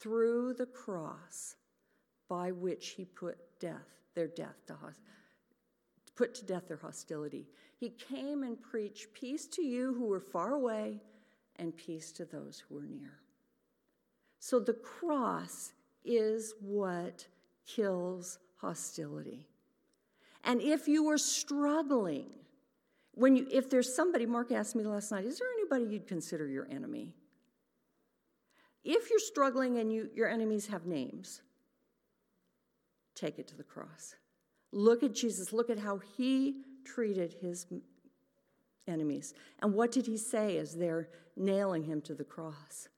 [0.00, 1.54] through the cross
[2.28, 4.74] by which he put death, their death to
[6.18, 7.46] put to death their hostility.
[7.76, 11.00] He came and preached peace to you who were far away
[11.56, 13.20] and peace to those who were near.
[14.40, 15.72] So the cross
[16.04, 17.24] is what
[17.64, 19.46] kills hostility.
[20.42, 22.30] And if you are struggling,
[23.14, 26.48] when you, if there's somebody, Mark asked me last night, is there anybody you'd consider
[26.48, 27.14] your enemy?
[28.82, 31.42] If you're struggling and you, your enemies have names,
[33.14, 34.16] take it to the cross.
[34.72, 35.52] Look at Jesus.
[35.52, 37.66] Look at how he treated his
[38.86, 39.34] enemies.
[39.60, 42.88] And what did he say as they're nailing him to the cross?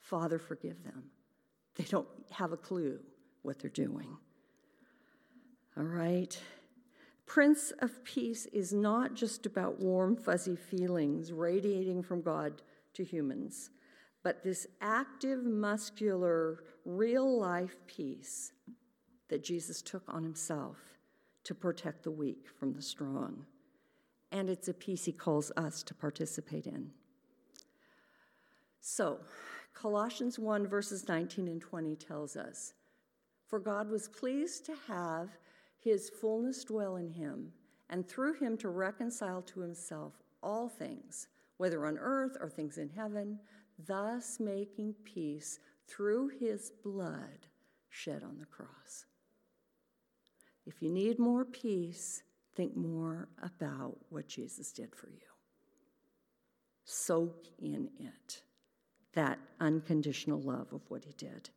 [0.00, 1.04] Father, forgive them.
[1.76, 3.00] They don't have a clue
[3.42, 4.16] what they're doing.
[5.76, 6.38] All right.
[7.26, 12.62] Prince of Peace is not just about warm, fuzzy feelings radiating from God
[12.94, 13.70] to humans
[14.26, 18.50] but this active, muscular, real life peace
[19.28, 20.78] that Jesus took on himself
[21.46, 23.46] to protect the weak from the strong.
[24.32, 26.90] And it's a peace he calls us to participate in.
[28.80, 29.20] So,
[29.72, 32.74] Colossians 1, verses 19 and 20 tells us
[33.46, 35.30] For God was pleased to have
[35.78, 37.52] his fullness dwell in him,
[37.90, 41.28] and through him to reconcile to himself all things,
[41.58, 43.38] whether on earth or things in heaven
[43.86, 47.46] thus making peace through his blood
[47.88, 49.06] shed on the cross.
[50.66, 52.22] If you need more peace,
[52.56, 55.20] think more about what Jesus did for you.
[56.84, 58.42] Soak in it,
[59.14, 61.50] that unconditional love of what he did.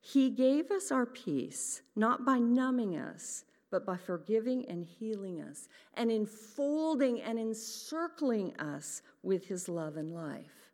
[0.00, 5.68] He gave us our peace, not by numbing us, but by forgiving and healing us,
[5.94, 10.72] and enfolding and encircling us with his love and life.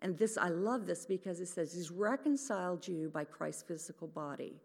[0.00, 4.60] And this, I love this because it says he's reconciled you by Christ's physical body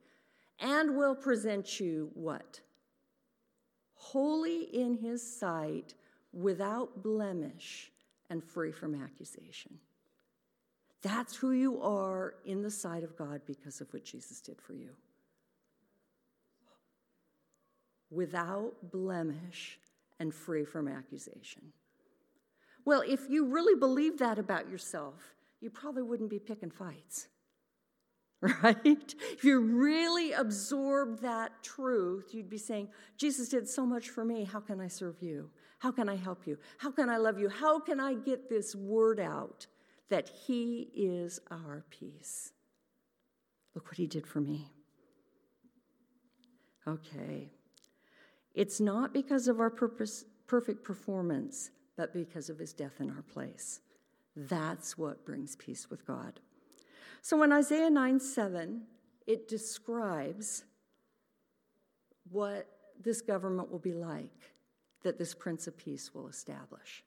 [0.63, 2.61] and will present you what?
[3.93, 5.93] Holy in his sight,
[6.31, 7.91] without blemish,
[8.29, 9.77] and free from accusation.
[11.01, 14.73] That's who you are in the sight of God because of what Jesus did for
[14.73, 14.91] you.
[18.09, 19.79] Without blemish
[20.19, 21.73] and free from accusation.
[22.85, 27.27] Well, if you really believe that about yourself, you probably wouldn't be picking fights,
[28.63, 29.15] right?
[29.31, 34.43] If you really absorb that truth, you'd be saying, Jesus did so much for me.
[34.43, 35.49] How can I serve you?
[35.79, 36.57] How can I help you?
[36.77, 37.49] How can I love you?
[37.49, 39.67] How can I get this word out?
[40.13, 42.51] that He is our peace.
[43.73, 44.67] Look what He did for me.
[46.87, 47.49] Okay.
[48.53, 53.23] It's not because of our purpose, perfect performance, but because of His death in our
[53.23, 53.79] place.
[54.35, 56.39] That's what brings peace with God.
[57.23, 58.81] So in Isaiah 9 7,
[59.27, 60.65] it describes
[62.29, 62.67] what
[63.01, 64.53] this government will be like
[65.03, 67.03] that this Prince of Peace will establish.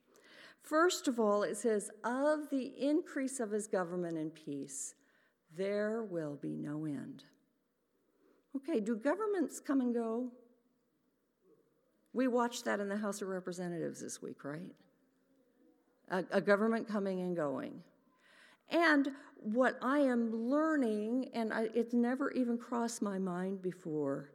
[0.62, 4.94] First of all, it says, Of the increase of his government and peace,
[5.54, 7.24] there will be no end.
[8.56, 10.32] Okay, do governments come and go?
[12.14, 14.72] We watched that in the House of Representatives this week, right?
[16.10, 17.82] A, a, government coming and going.
[18.70, 24.30] And what I am learning, and I, it's never even crossed my mind before,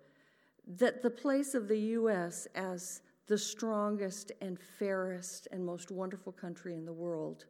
[0.78, 2.48] that the place of the U.S.
[2.56, 7.46] as the strongest and fairest and most wonderful country in the world,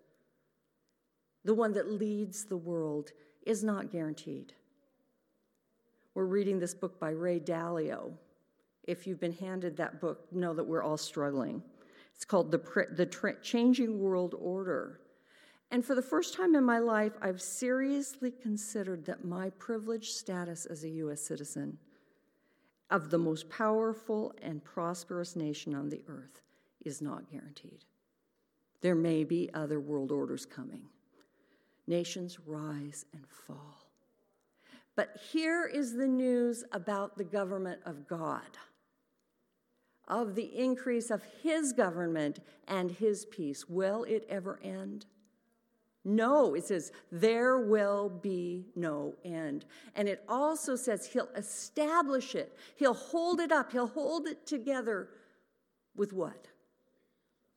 [1.43, 3.11] the one that leads the world,
[3.45, 4.53] is not guaranteed.
[6.13, 8.11] We're reading this book by Ray Dalio.
[8.83, 11.63] If you've been handed that book, know that we're all struggling.
[12.15, 14.99] It's called The, the Tra- Changing World Order.
[15.71, 20.65] And for the first time in my life, I've seriously considered that my privileged status
[20.65, 21.21] as a U.S.
[21.21, 21.77] citizen
[22.89, 26.41] of the most powerful and prosperous nation on the earth
[26.83, 27.85] is not guaranteed.
[28.81, 30.83] There may be other world orders coming.
[31.87, 33.85] Nations rise and fall.
[34.97, 38.57] But here is the news about the government of God,
[40.07, 43.69] of the increase of His government and His peace.
[43.69, 45.05] Will it ever end?
[46.03, 49.65] No, it says, there will be no end.
[49.95, 55.09] And it also says he'll establish it, he'll hold it up, he'll hold it together
[55.95, 56.47] with what?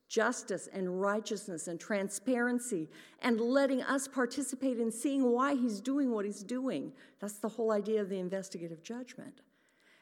[0.07, 2.87] Justice and righteousness and transparency
[3.21, 6.93] and letting us participate in seeing why he's doing what he's doing.
[7.19, 9.41] That's the whole idea of the investigative judgment.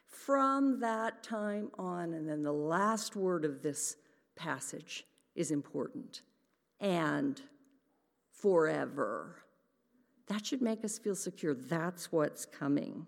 [0.05, 3.95] From that time on, and then the last word of this
[4.35, 6.21] passage is important.
[6.81, 7.41] And
[8.43, 9.37] forever.
[10.27, 11.53] That should make us feel secure.
[11.53, 13.07] That's what's coming.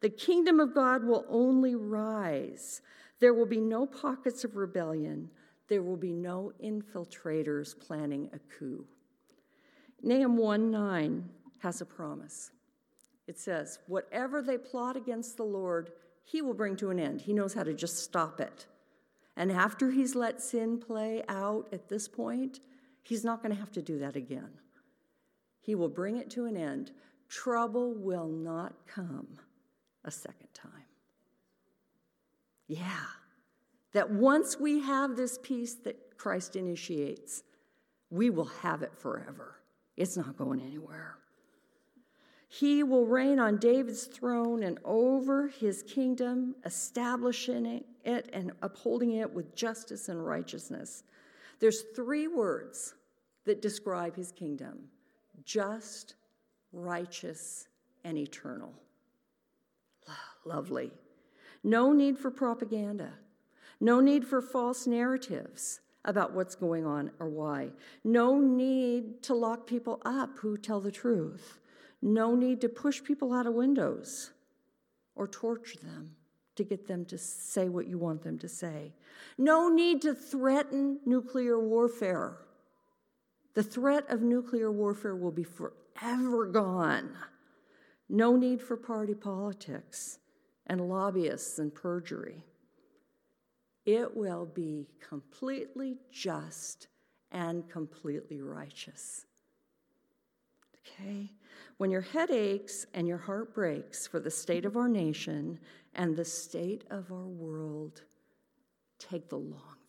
[0.00, 2.82] The kingdom of God will only rise.
[3.20, 5.30] There will be no pockets of rebellion.
[5.68, 8.84] There will be no infiltrators planning a coup.
[10.02, 11.28] Nahum 1 9
[11.60, 12.50] has a promise.
[13.28, 15.92] It says, Whatever they plot against the Lord,
[16.24, 17.20] he will bring to an end.
[17.20, 18.66] He knows how to just stop it.
[19.36, 22.58] And after he's let sin play out at this point,
[23.02, 24.50] he's not going to have to do that again.
[25.62, 26.92] He will bring it to an end.
[27.28, 29.38] Trouble will not come
[30.04, 30.70] a second time.
[32.66, 33.06] Yeah.
[33.92, 37.42] That once we have this peace that Christ initiates,
[38.10, 39.56] we will have it forever.
[39.96, 41.16] It's not going anywhere.
[42.48, 49.32] He will reign on David's throne and over his kingdom, establishing it and upholding it
[49.32, 51.04] with justice and righteousness.
[51.60, 52.94] There's three words
[53.44, 54.88] that describe his kingdom
[55.44, 56.14] just,
[56.72, 57.68] righteous,
[58.04, 58.72] and eternal.
[60.44, 60.90] Lovely.
[61.62, 63.12] No need for propaganda.
[63.80, 67.70] No need for false narratives about what's going on or why.
[68.02, 71.60] No need to lock people up who tell the truth.
[72.00, 74.32] No need to push people out of windows
[75.14, 76.16] or torture them
[76.56, 78.92] to get them to say what you want them to say.
[79.38, 82.38] No need to threaten nuclear warfare
[83.54, 87.16] the threat of nuclear warfare will be forever gone.
[88.08, 90.18] No need for party politics
[90.66, 92.44] and lobbyists and perjury.
[93.84, 96.88] It will be completely just
[97.30, 99.26] and completely righteous.
[101.00, 101.30] Okay?
[101.78, 105.58] When your head aches and your heart breaks for the state of our nation
[105.94, 108.02] and the state of our world,
[108.98, 109.81] take the long.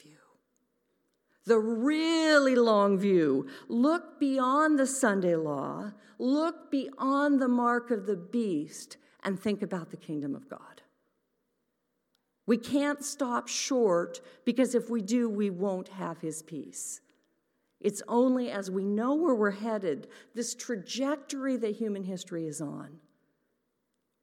[1.45, 3.47] The really long view.
[3.67, 9.91] Look beyond the Sunday law, look beyond the mark of the beast, and think about
[9.91, 10.81] the kingdom of God.
[12.45, 17.01] We can't stop short because if we do, we won't have his peace.
[17.79, 22.99] It's only as we know where we're headed, this trajectory that human history is on,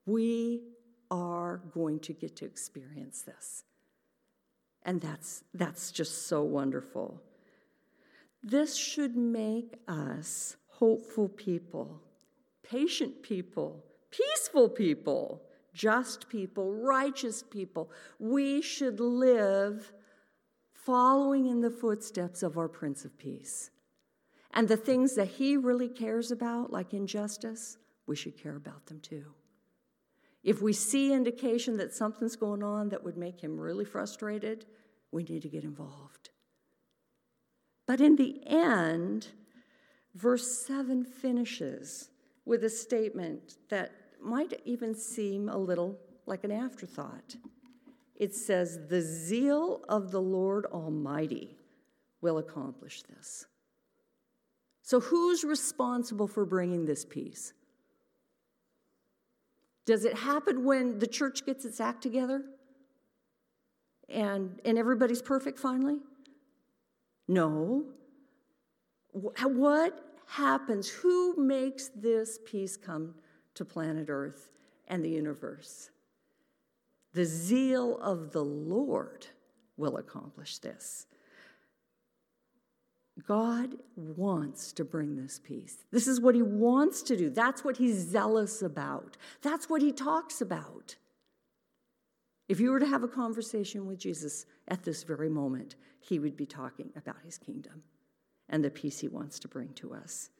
[0.07, 0.63] we
[1.11, 3.65] are going to get to experience this.
[4.85, 7.23] And that's, that's just so wonderful.
[8.43, 12.01] This should make us hopeful people,
[12.63, 15.43] patient people, peaceful people,
[15.75, 17.91] just people, righteous people.
[18.19, 19.93] We should live
[20.73, 23.71] following in the footsteps of our Prince of Peace.
[24.53, 27.77] And the things that he really cares about, like injustice,
[28.07, 29.27] we should care about them too.
[30.43, 34.65] If we see indication that something's going on that would make him really frustrated,
[35.13, 36.31] we need to get involved.
[37.87, 39.29] But in the end,
[40.15, 42.09] verse 7 finishes
[42.45, 47.37] with a statement that might even seem a little like an afterthought.
[48.17, 51.57] It says, The zeal of the Lord Almighty
[52.21, 53.47] will accomplish this.
[54.83, 57.53] So, who's responsible for bringing this peace?
[59.91, 62.45] Does it happen when the church gets its act together
[64.09, 65.97] and, and everybody's perfect finally?
[67.27, 67.87] No.
[69.11, 70.89] What happens?
[70.89, 73.17] Who makes this peace come
[73.55, 74.53] to planet Earth
[74.87, 75.91] and the universe?
[77.13, 79.27] The zeal of the Lord
[79.77, 81.09] will accomplish this.
[83.27, 85.79] God wants to bring this peace.
[85.91, 87.31] This is what he wants to do.
[87.31, 89.17] That's what he's zealous about.
[89.43, 90.97] That's what he talks about.
[92.49, 96.37] If you were to have a conversation with Jesus at this very moment, he would
[96.37, 97.83] be talking about his kingdom
[98.49, 100.31] and the peace he wants to bring to us.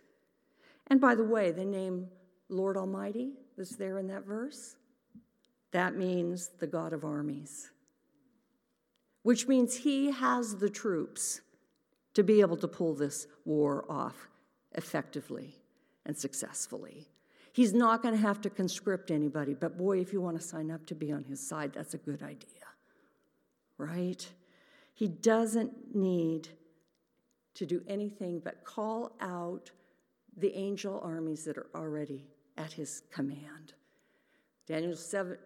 [0.89, 2.09] And by the way, the name
[2.49, 4.75] Lord Almighty that's there in that verse,
[5.71, 7.71] that means the God of armies,
[9.23, 11.41] which means he has the troops
[12.15, 14.29] to be able to pull this war off
[14.73, 15.55] effectively
[16.07, 17.09] and successfully.
[17.53, 20.71] He's not going to have to conscript anybody, but boy, if you want to sign
[20.71, 22.67] up to be on his side, that's a good idea,
[23.77, 24.29] right?
[24.95, 26.49] He doesn't need
[27.55, 29.71] to do anything but call out
[30.37, 32.25] the angel armies that are already
[32.57, 33.75] at his command.
[34.67, 35.37] Daniel 7,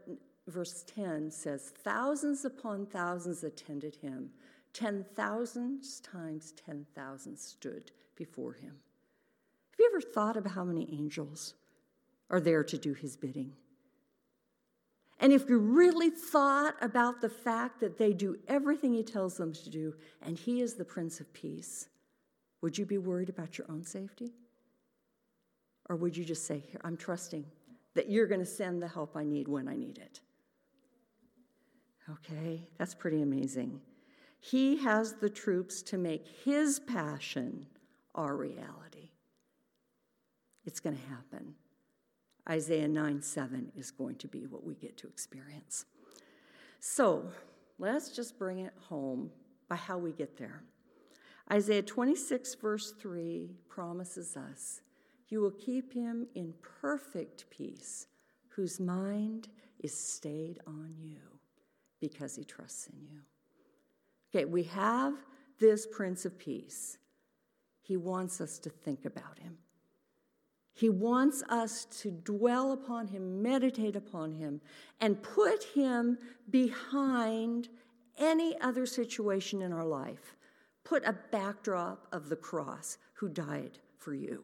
[0.46, 4.30] verse 10 says, Thousands upon thousands attended him,
[4.74, 8.74] 10,000 times 10,000 stood before him.
[9.70, 11.54] Have you ever thought about how many angels
[12.30, 13.52] are there to do his bidding?
[15.20, 19.52] And if you really thought about the fact that they do everything he tells them
[19.52, 21.88] to do, and he is the Prince of Peace,
[22.60, 24.32] would you be worried about your own safety?
[25.88, 27.44] Or would you just say, Here, I'm trusting
[27.94, 30.20] that you're going to send the help I need when I need it.
[32.10, 33.80] Okay, that's pretty amazing.
[34.50, 37.64] He has the troops to make his passion
[38.14, 39.08] our reality.
[40.66, 41.54] It's going to happen.
[42.46, 45.86] Isaiah 9 7 is going to be what we get to experience.
[46.78, 47.24] So
[47.78, 49.30] let's just bring it home
[49.70, 50.62] by how we get there.
[51.50, 54.82] Isaiah 26, verse 3 promises us
[55.30, 58.08] you will keep him in perfect peace,
[58.48, 59.48] whose mind
[59.80, 61.16] is stayed on you
[61.98, 63.20] because he trusts in you.
[64.34, 65.14] Okay, we have
[65.60, 66.98] this Prince of Peace.
[67.82, 69.58] He wants us to think about him.
[70.72, 74.60] He wants us to dwell upon him, meditate upon him,
[75.00, 76.18] and put him
[76.50, 77.68] behind
[78.18, 80.34] any other situation in our life.
[80.82, 84.42] Put a backdrop of the cross who died for you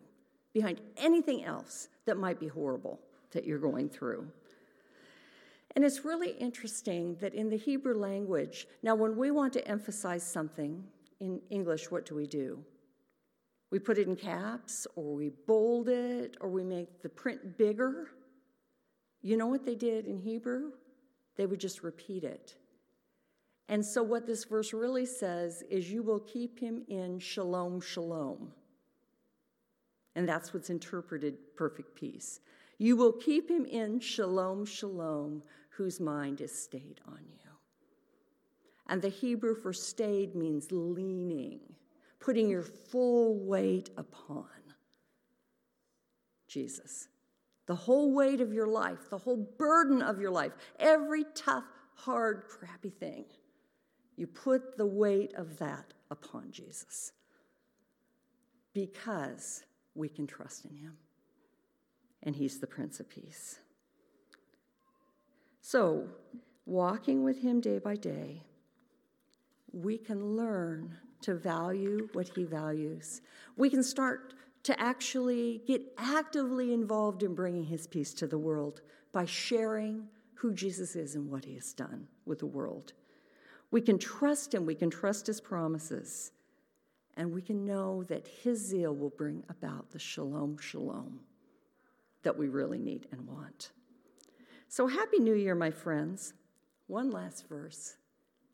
[0.53, 3.01] behind anything else that might be horrible
[3.33, 4.31] that you're going through.
[5.77, 10.23] And it's really interesting that in the Hebrew language, now when we want to emphasize
[10.23, 10.83] something
[11.21, 12.65] in English, what do we do?
[13.71, 18.09] We put it in caps, or we bold it, or we make the print bigger.
[19.23, 20.73] You know what they did in Hebrew?
[21.37, 22.57] They would just repeat it.
[23.69, 28.51] And so, what this verse really says is, You will keep him in shalom, shalom.
[30.17, 32.41] And that's what's interpreted perfect peace.
[32.81, 37.51] You will keep him in shalom, shalom, whose mind is stayed on you.
[38.87, 41.61] And the Hebrew for stayed means leaning,
[42.21, 44.47] putting your full weight upon.
[46.49, 47.09] Jesus.
[47.67, 52.45] The whole weight of your life, the whole burden of your life, every tough, hard,
[52.49, 53.27] crappy thing,
[54.17, 57.13] you put the weight of that upon Jesus
[58.73, 59.65] because
[59.95, 60.97] we can trust in him.
[62.23, 63.59] And he's the Prince of Peace.
[65.61, 66.09] So,
[66.67, 68.43] walking with him day by day,
[69.73, 73.21] we can learn to value what he values.
[73.57, 78.83] We can start to actually get actively involved in bringing his peace to the world
[79.13, 82.93] by sharing who Jesus is and what he has done with the world.
[83.71, 86.33] We can trust him, we can trust his promises,
[87.17, 91.21] and we can know that his zeal will bring about the shalom, shalom
[92.23, 93.71] that we really need and want.
[94.69, 96.35] So, Happy New Year, my friends.
[96.87, 97.97] One last verse.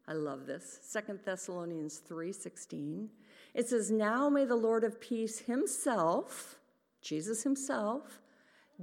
[0.08, 0.78] I love this.
[0.82, 3.10] Second Thessalonians 3:16.
[3.54, 6.60] It says, "Now may the Lord of peace himself,
[7.00, 8.20] Jesus himself,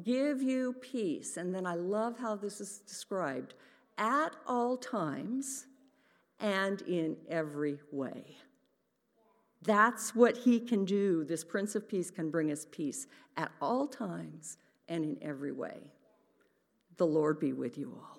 [0.02, 3.54] give you peace." And then I love how this is described,
[3.98, 5.68] at all times
[6.40, 8.38] and in every way.
[9.62, 11.24] That's what he can do.
[11.24, 13.08] This Prince of Peace can bring us peace
[13.38, 14.58] at all times
[14.88, 15.92] and in every way.
[16.98, 18.13] The Lord be with you all.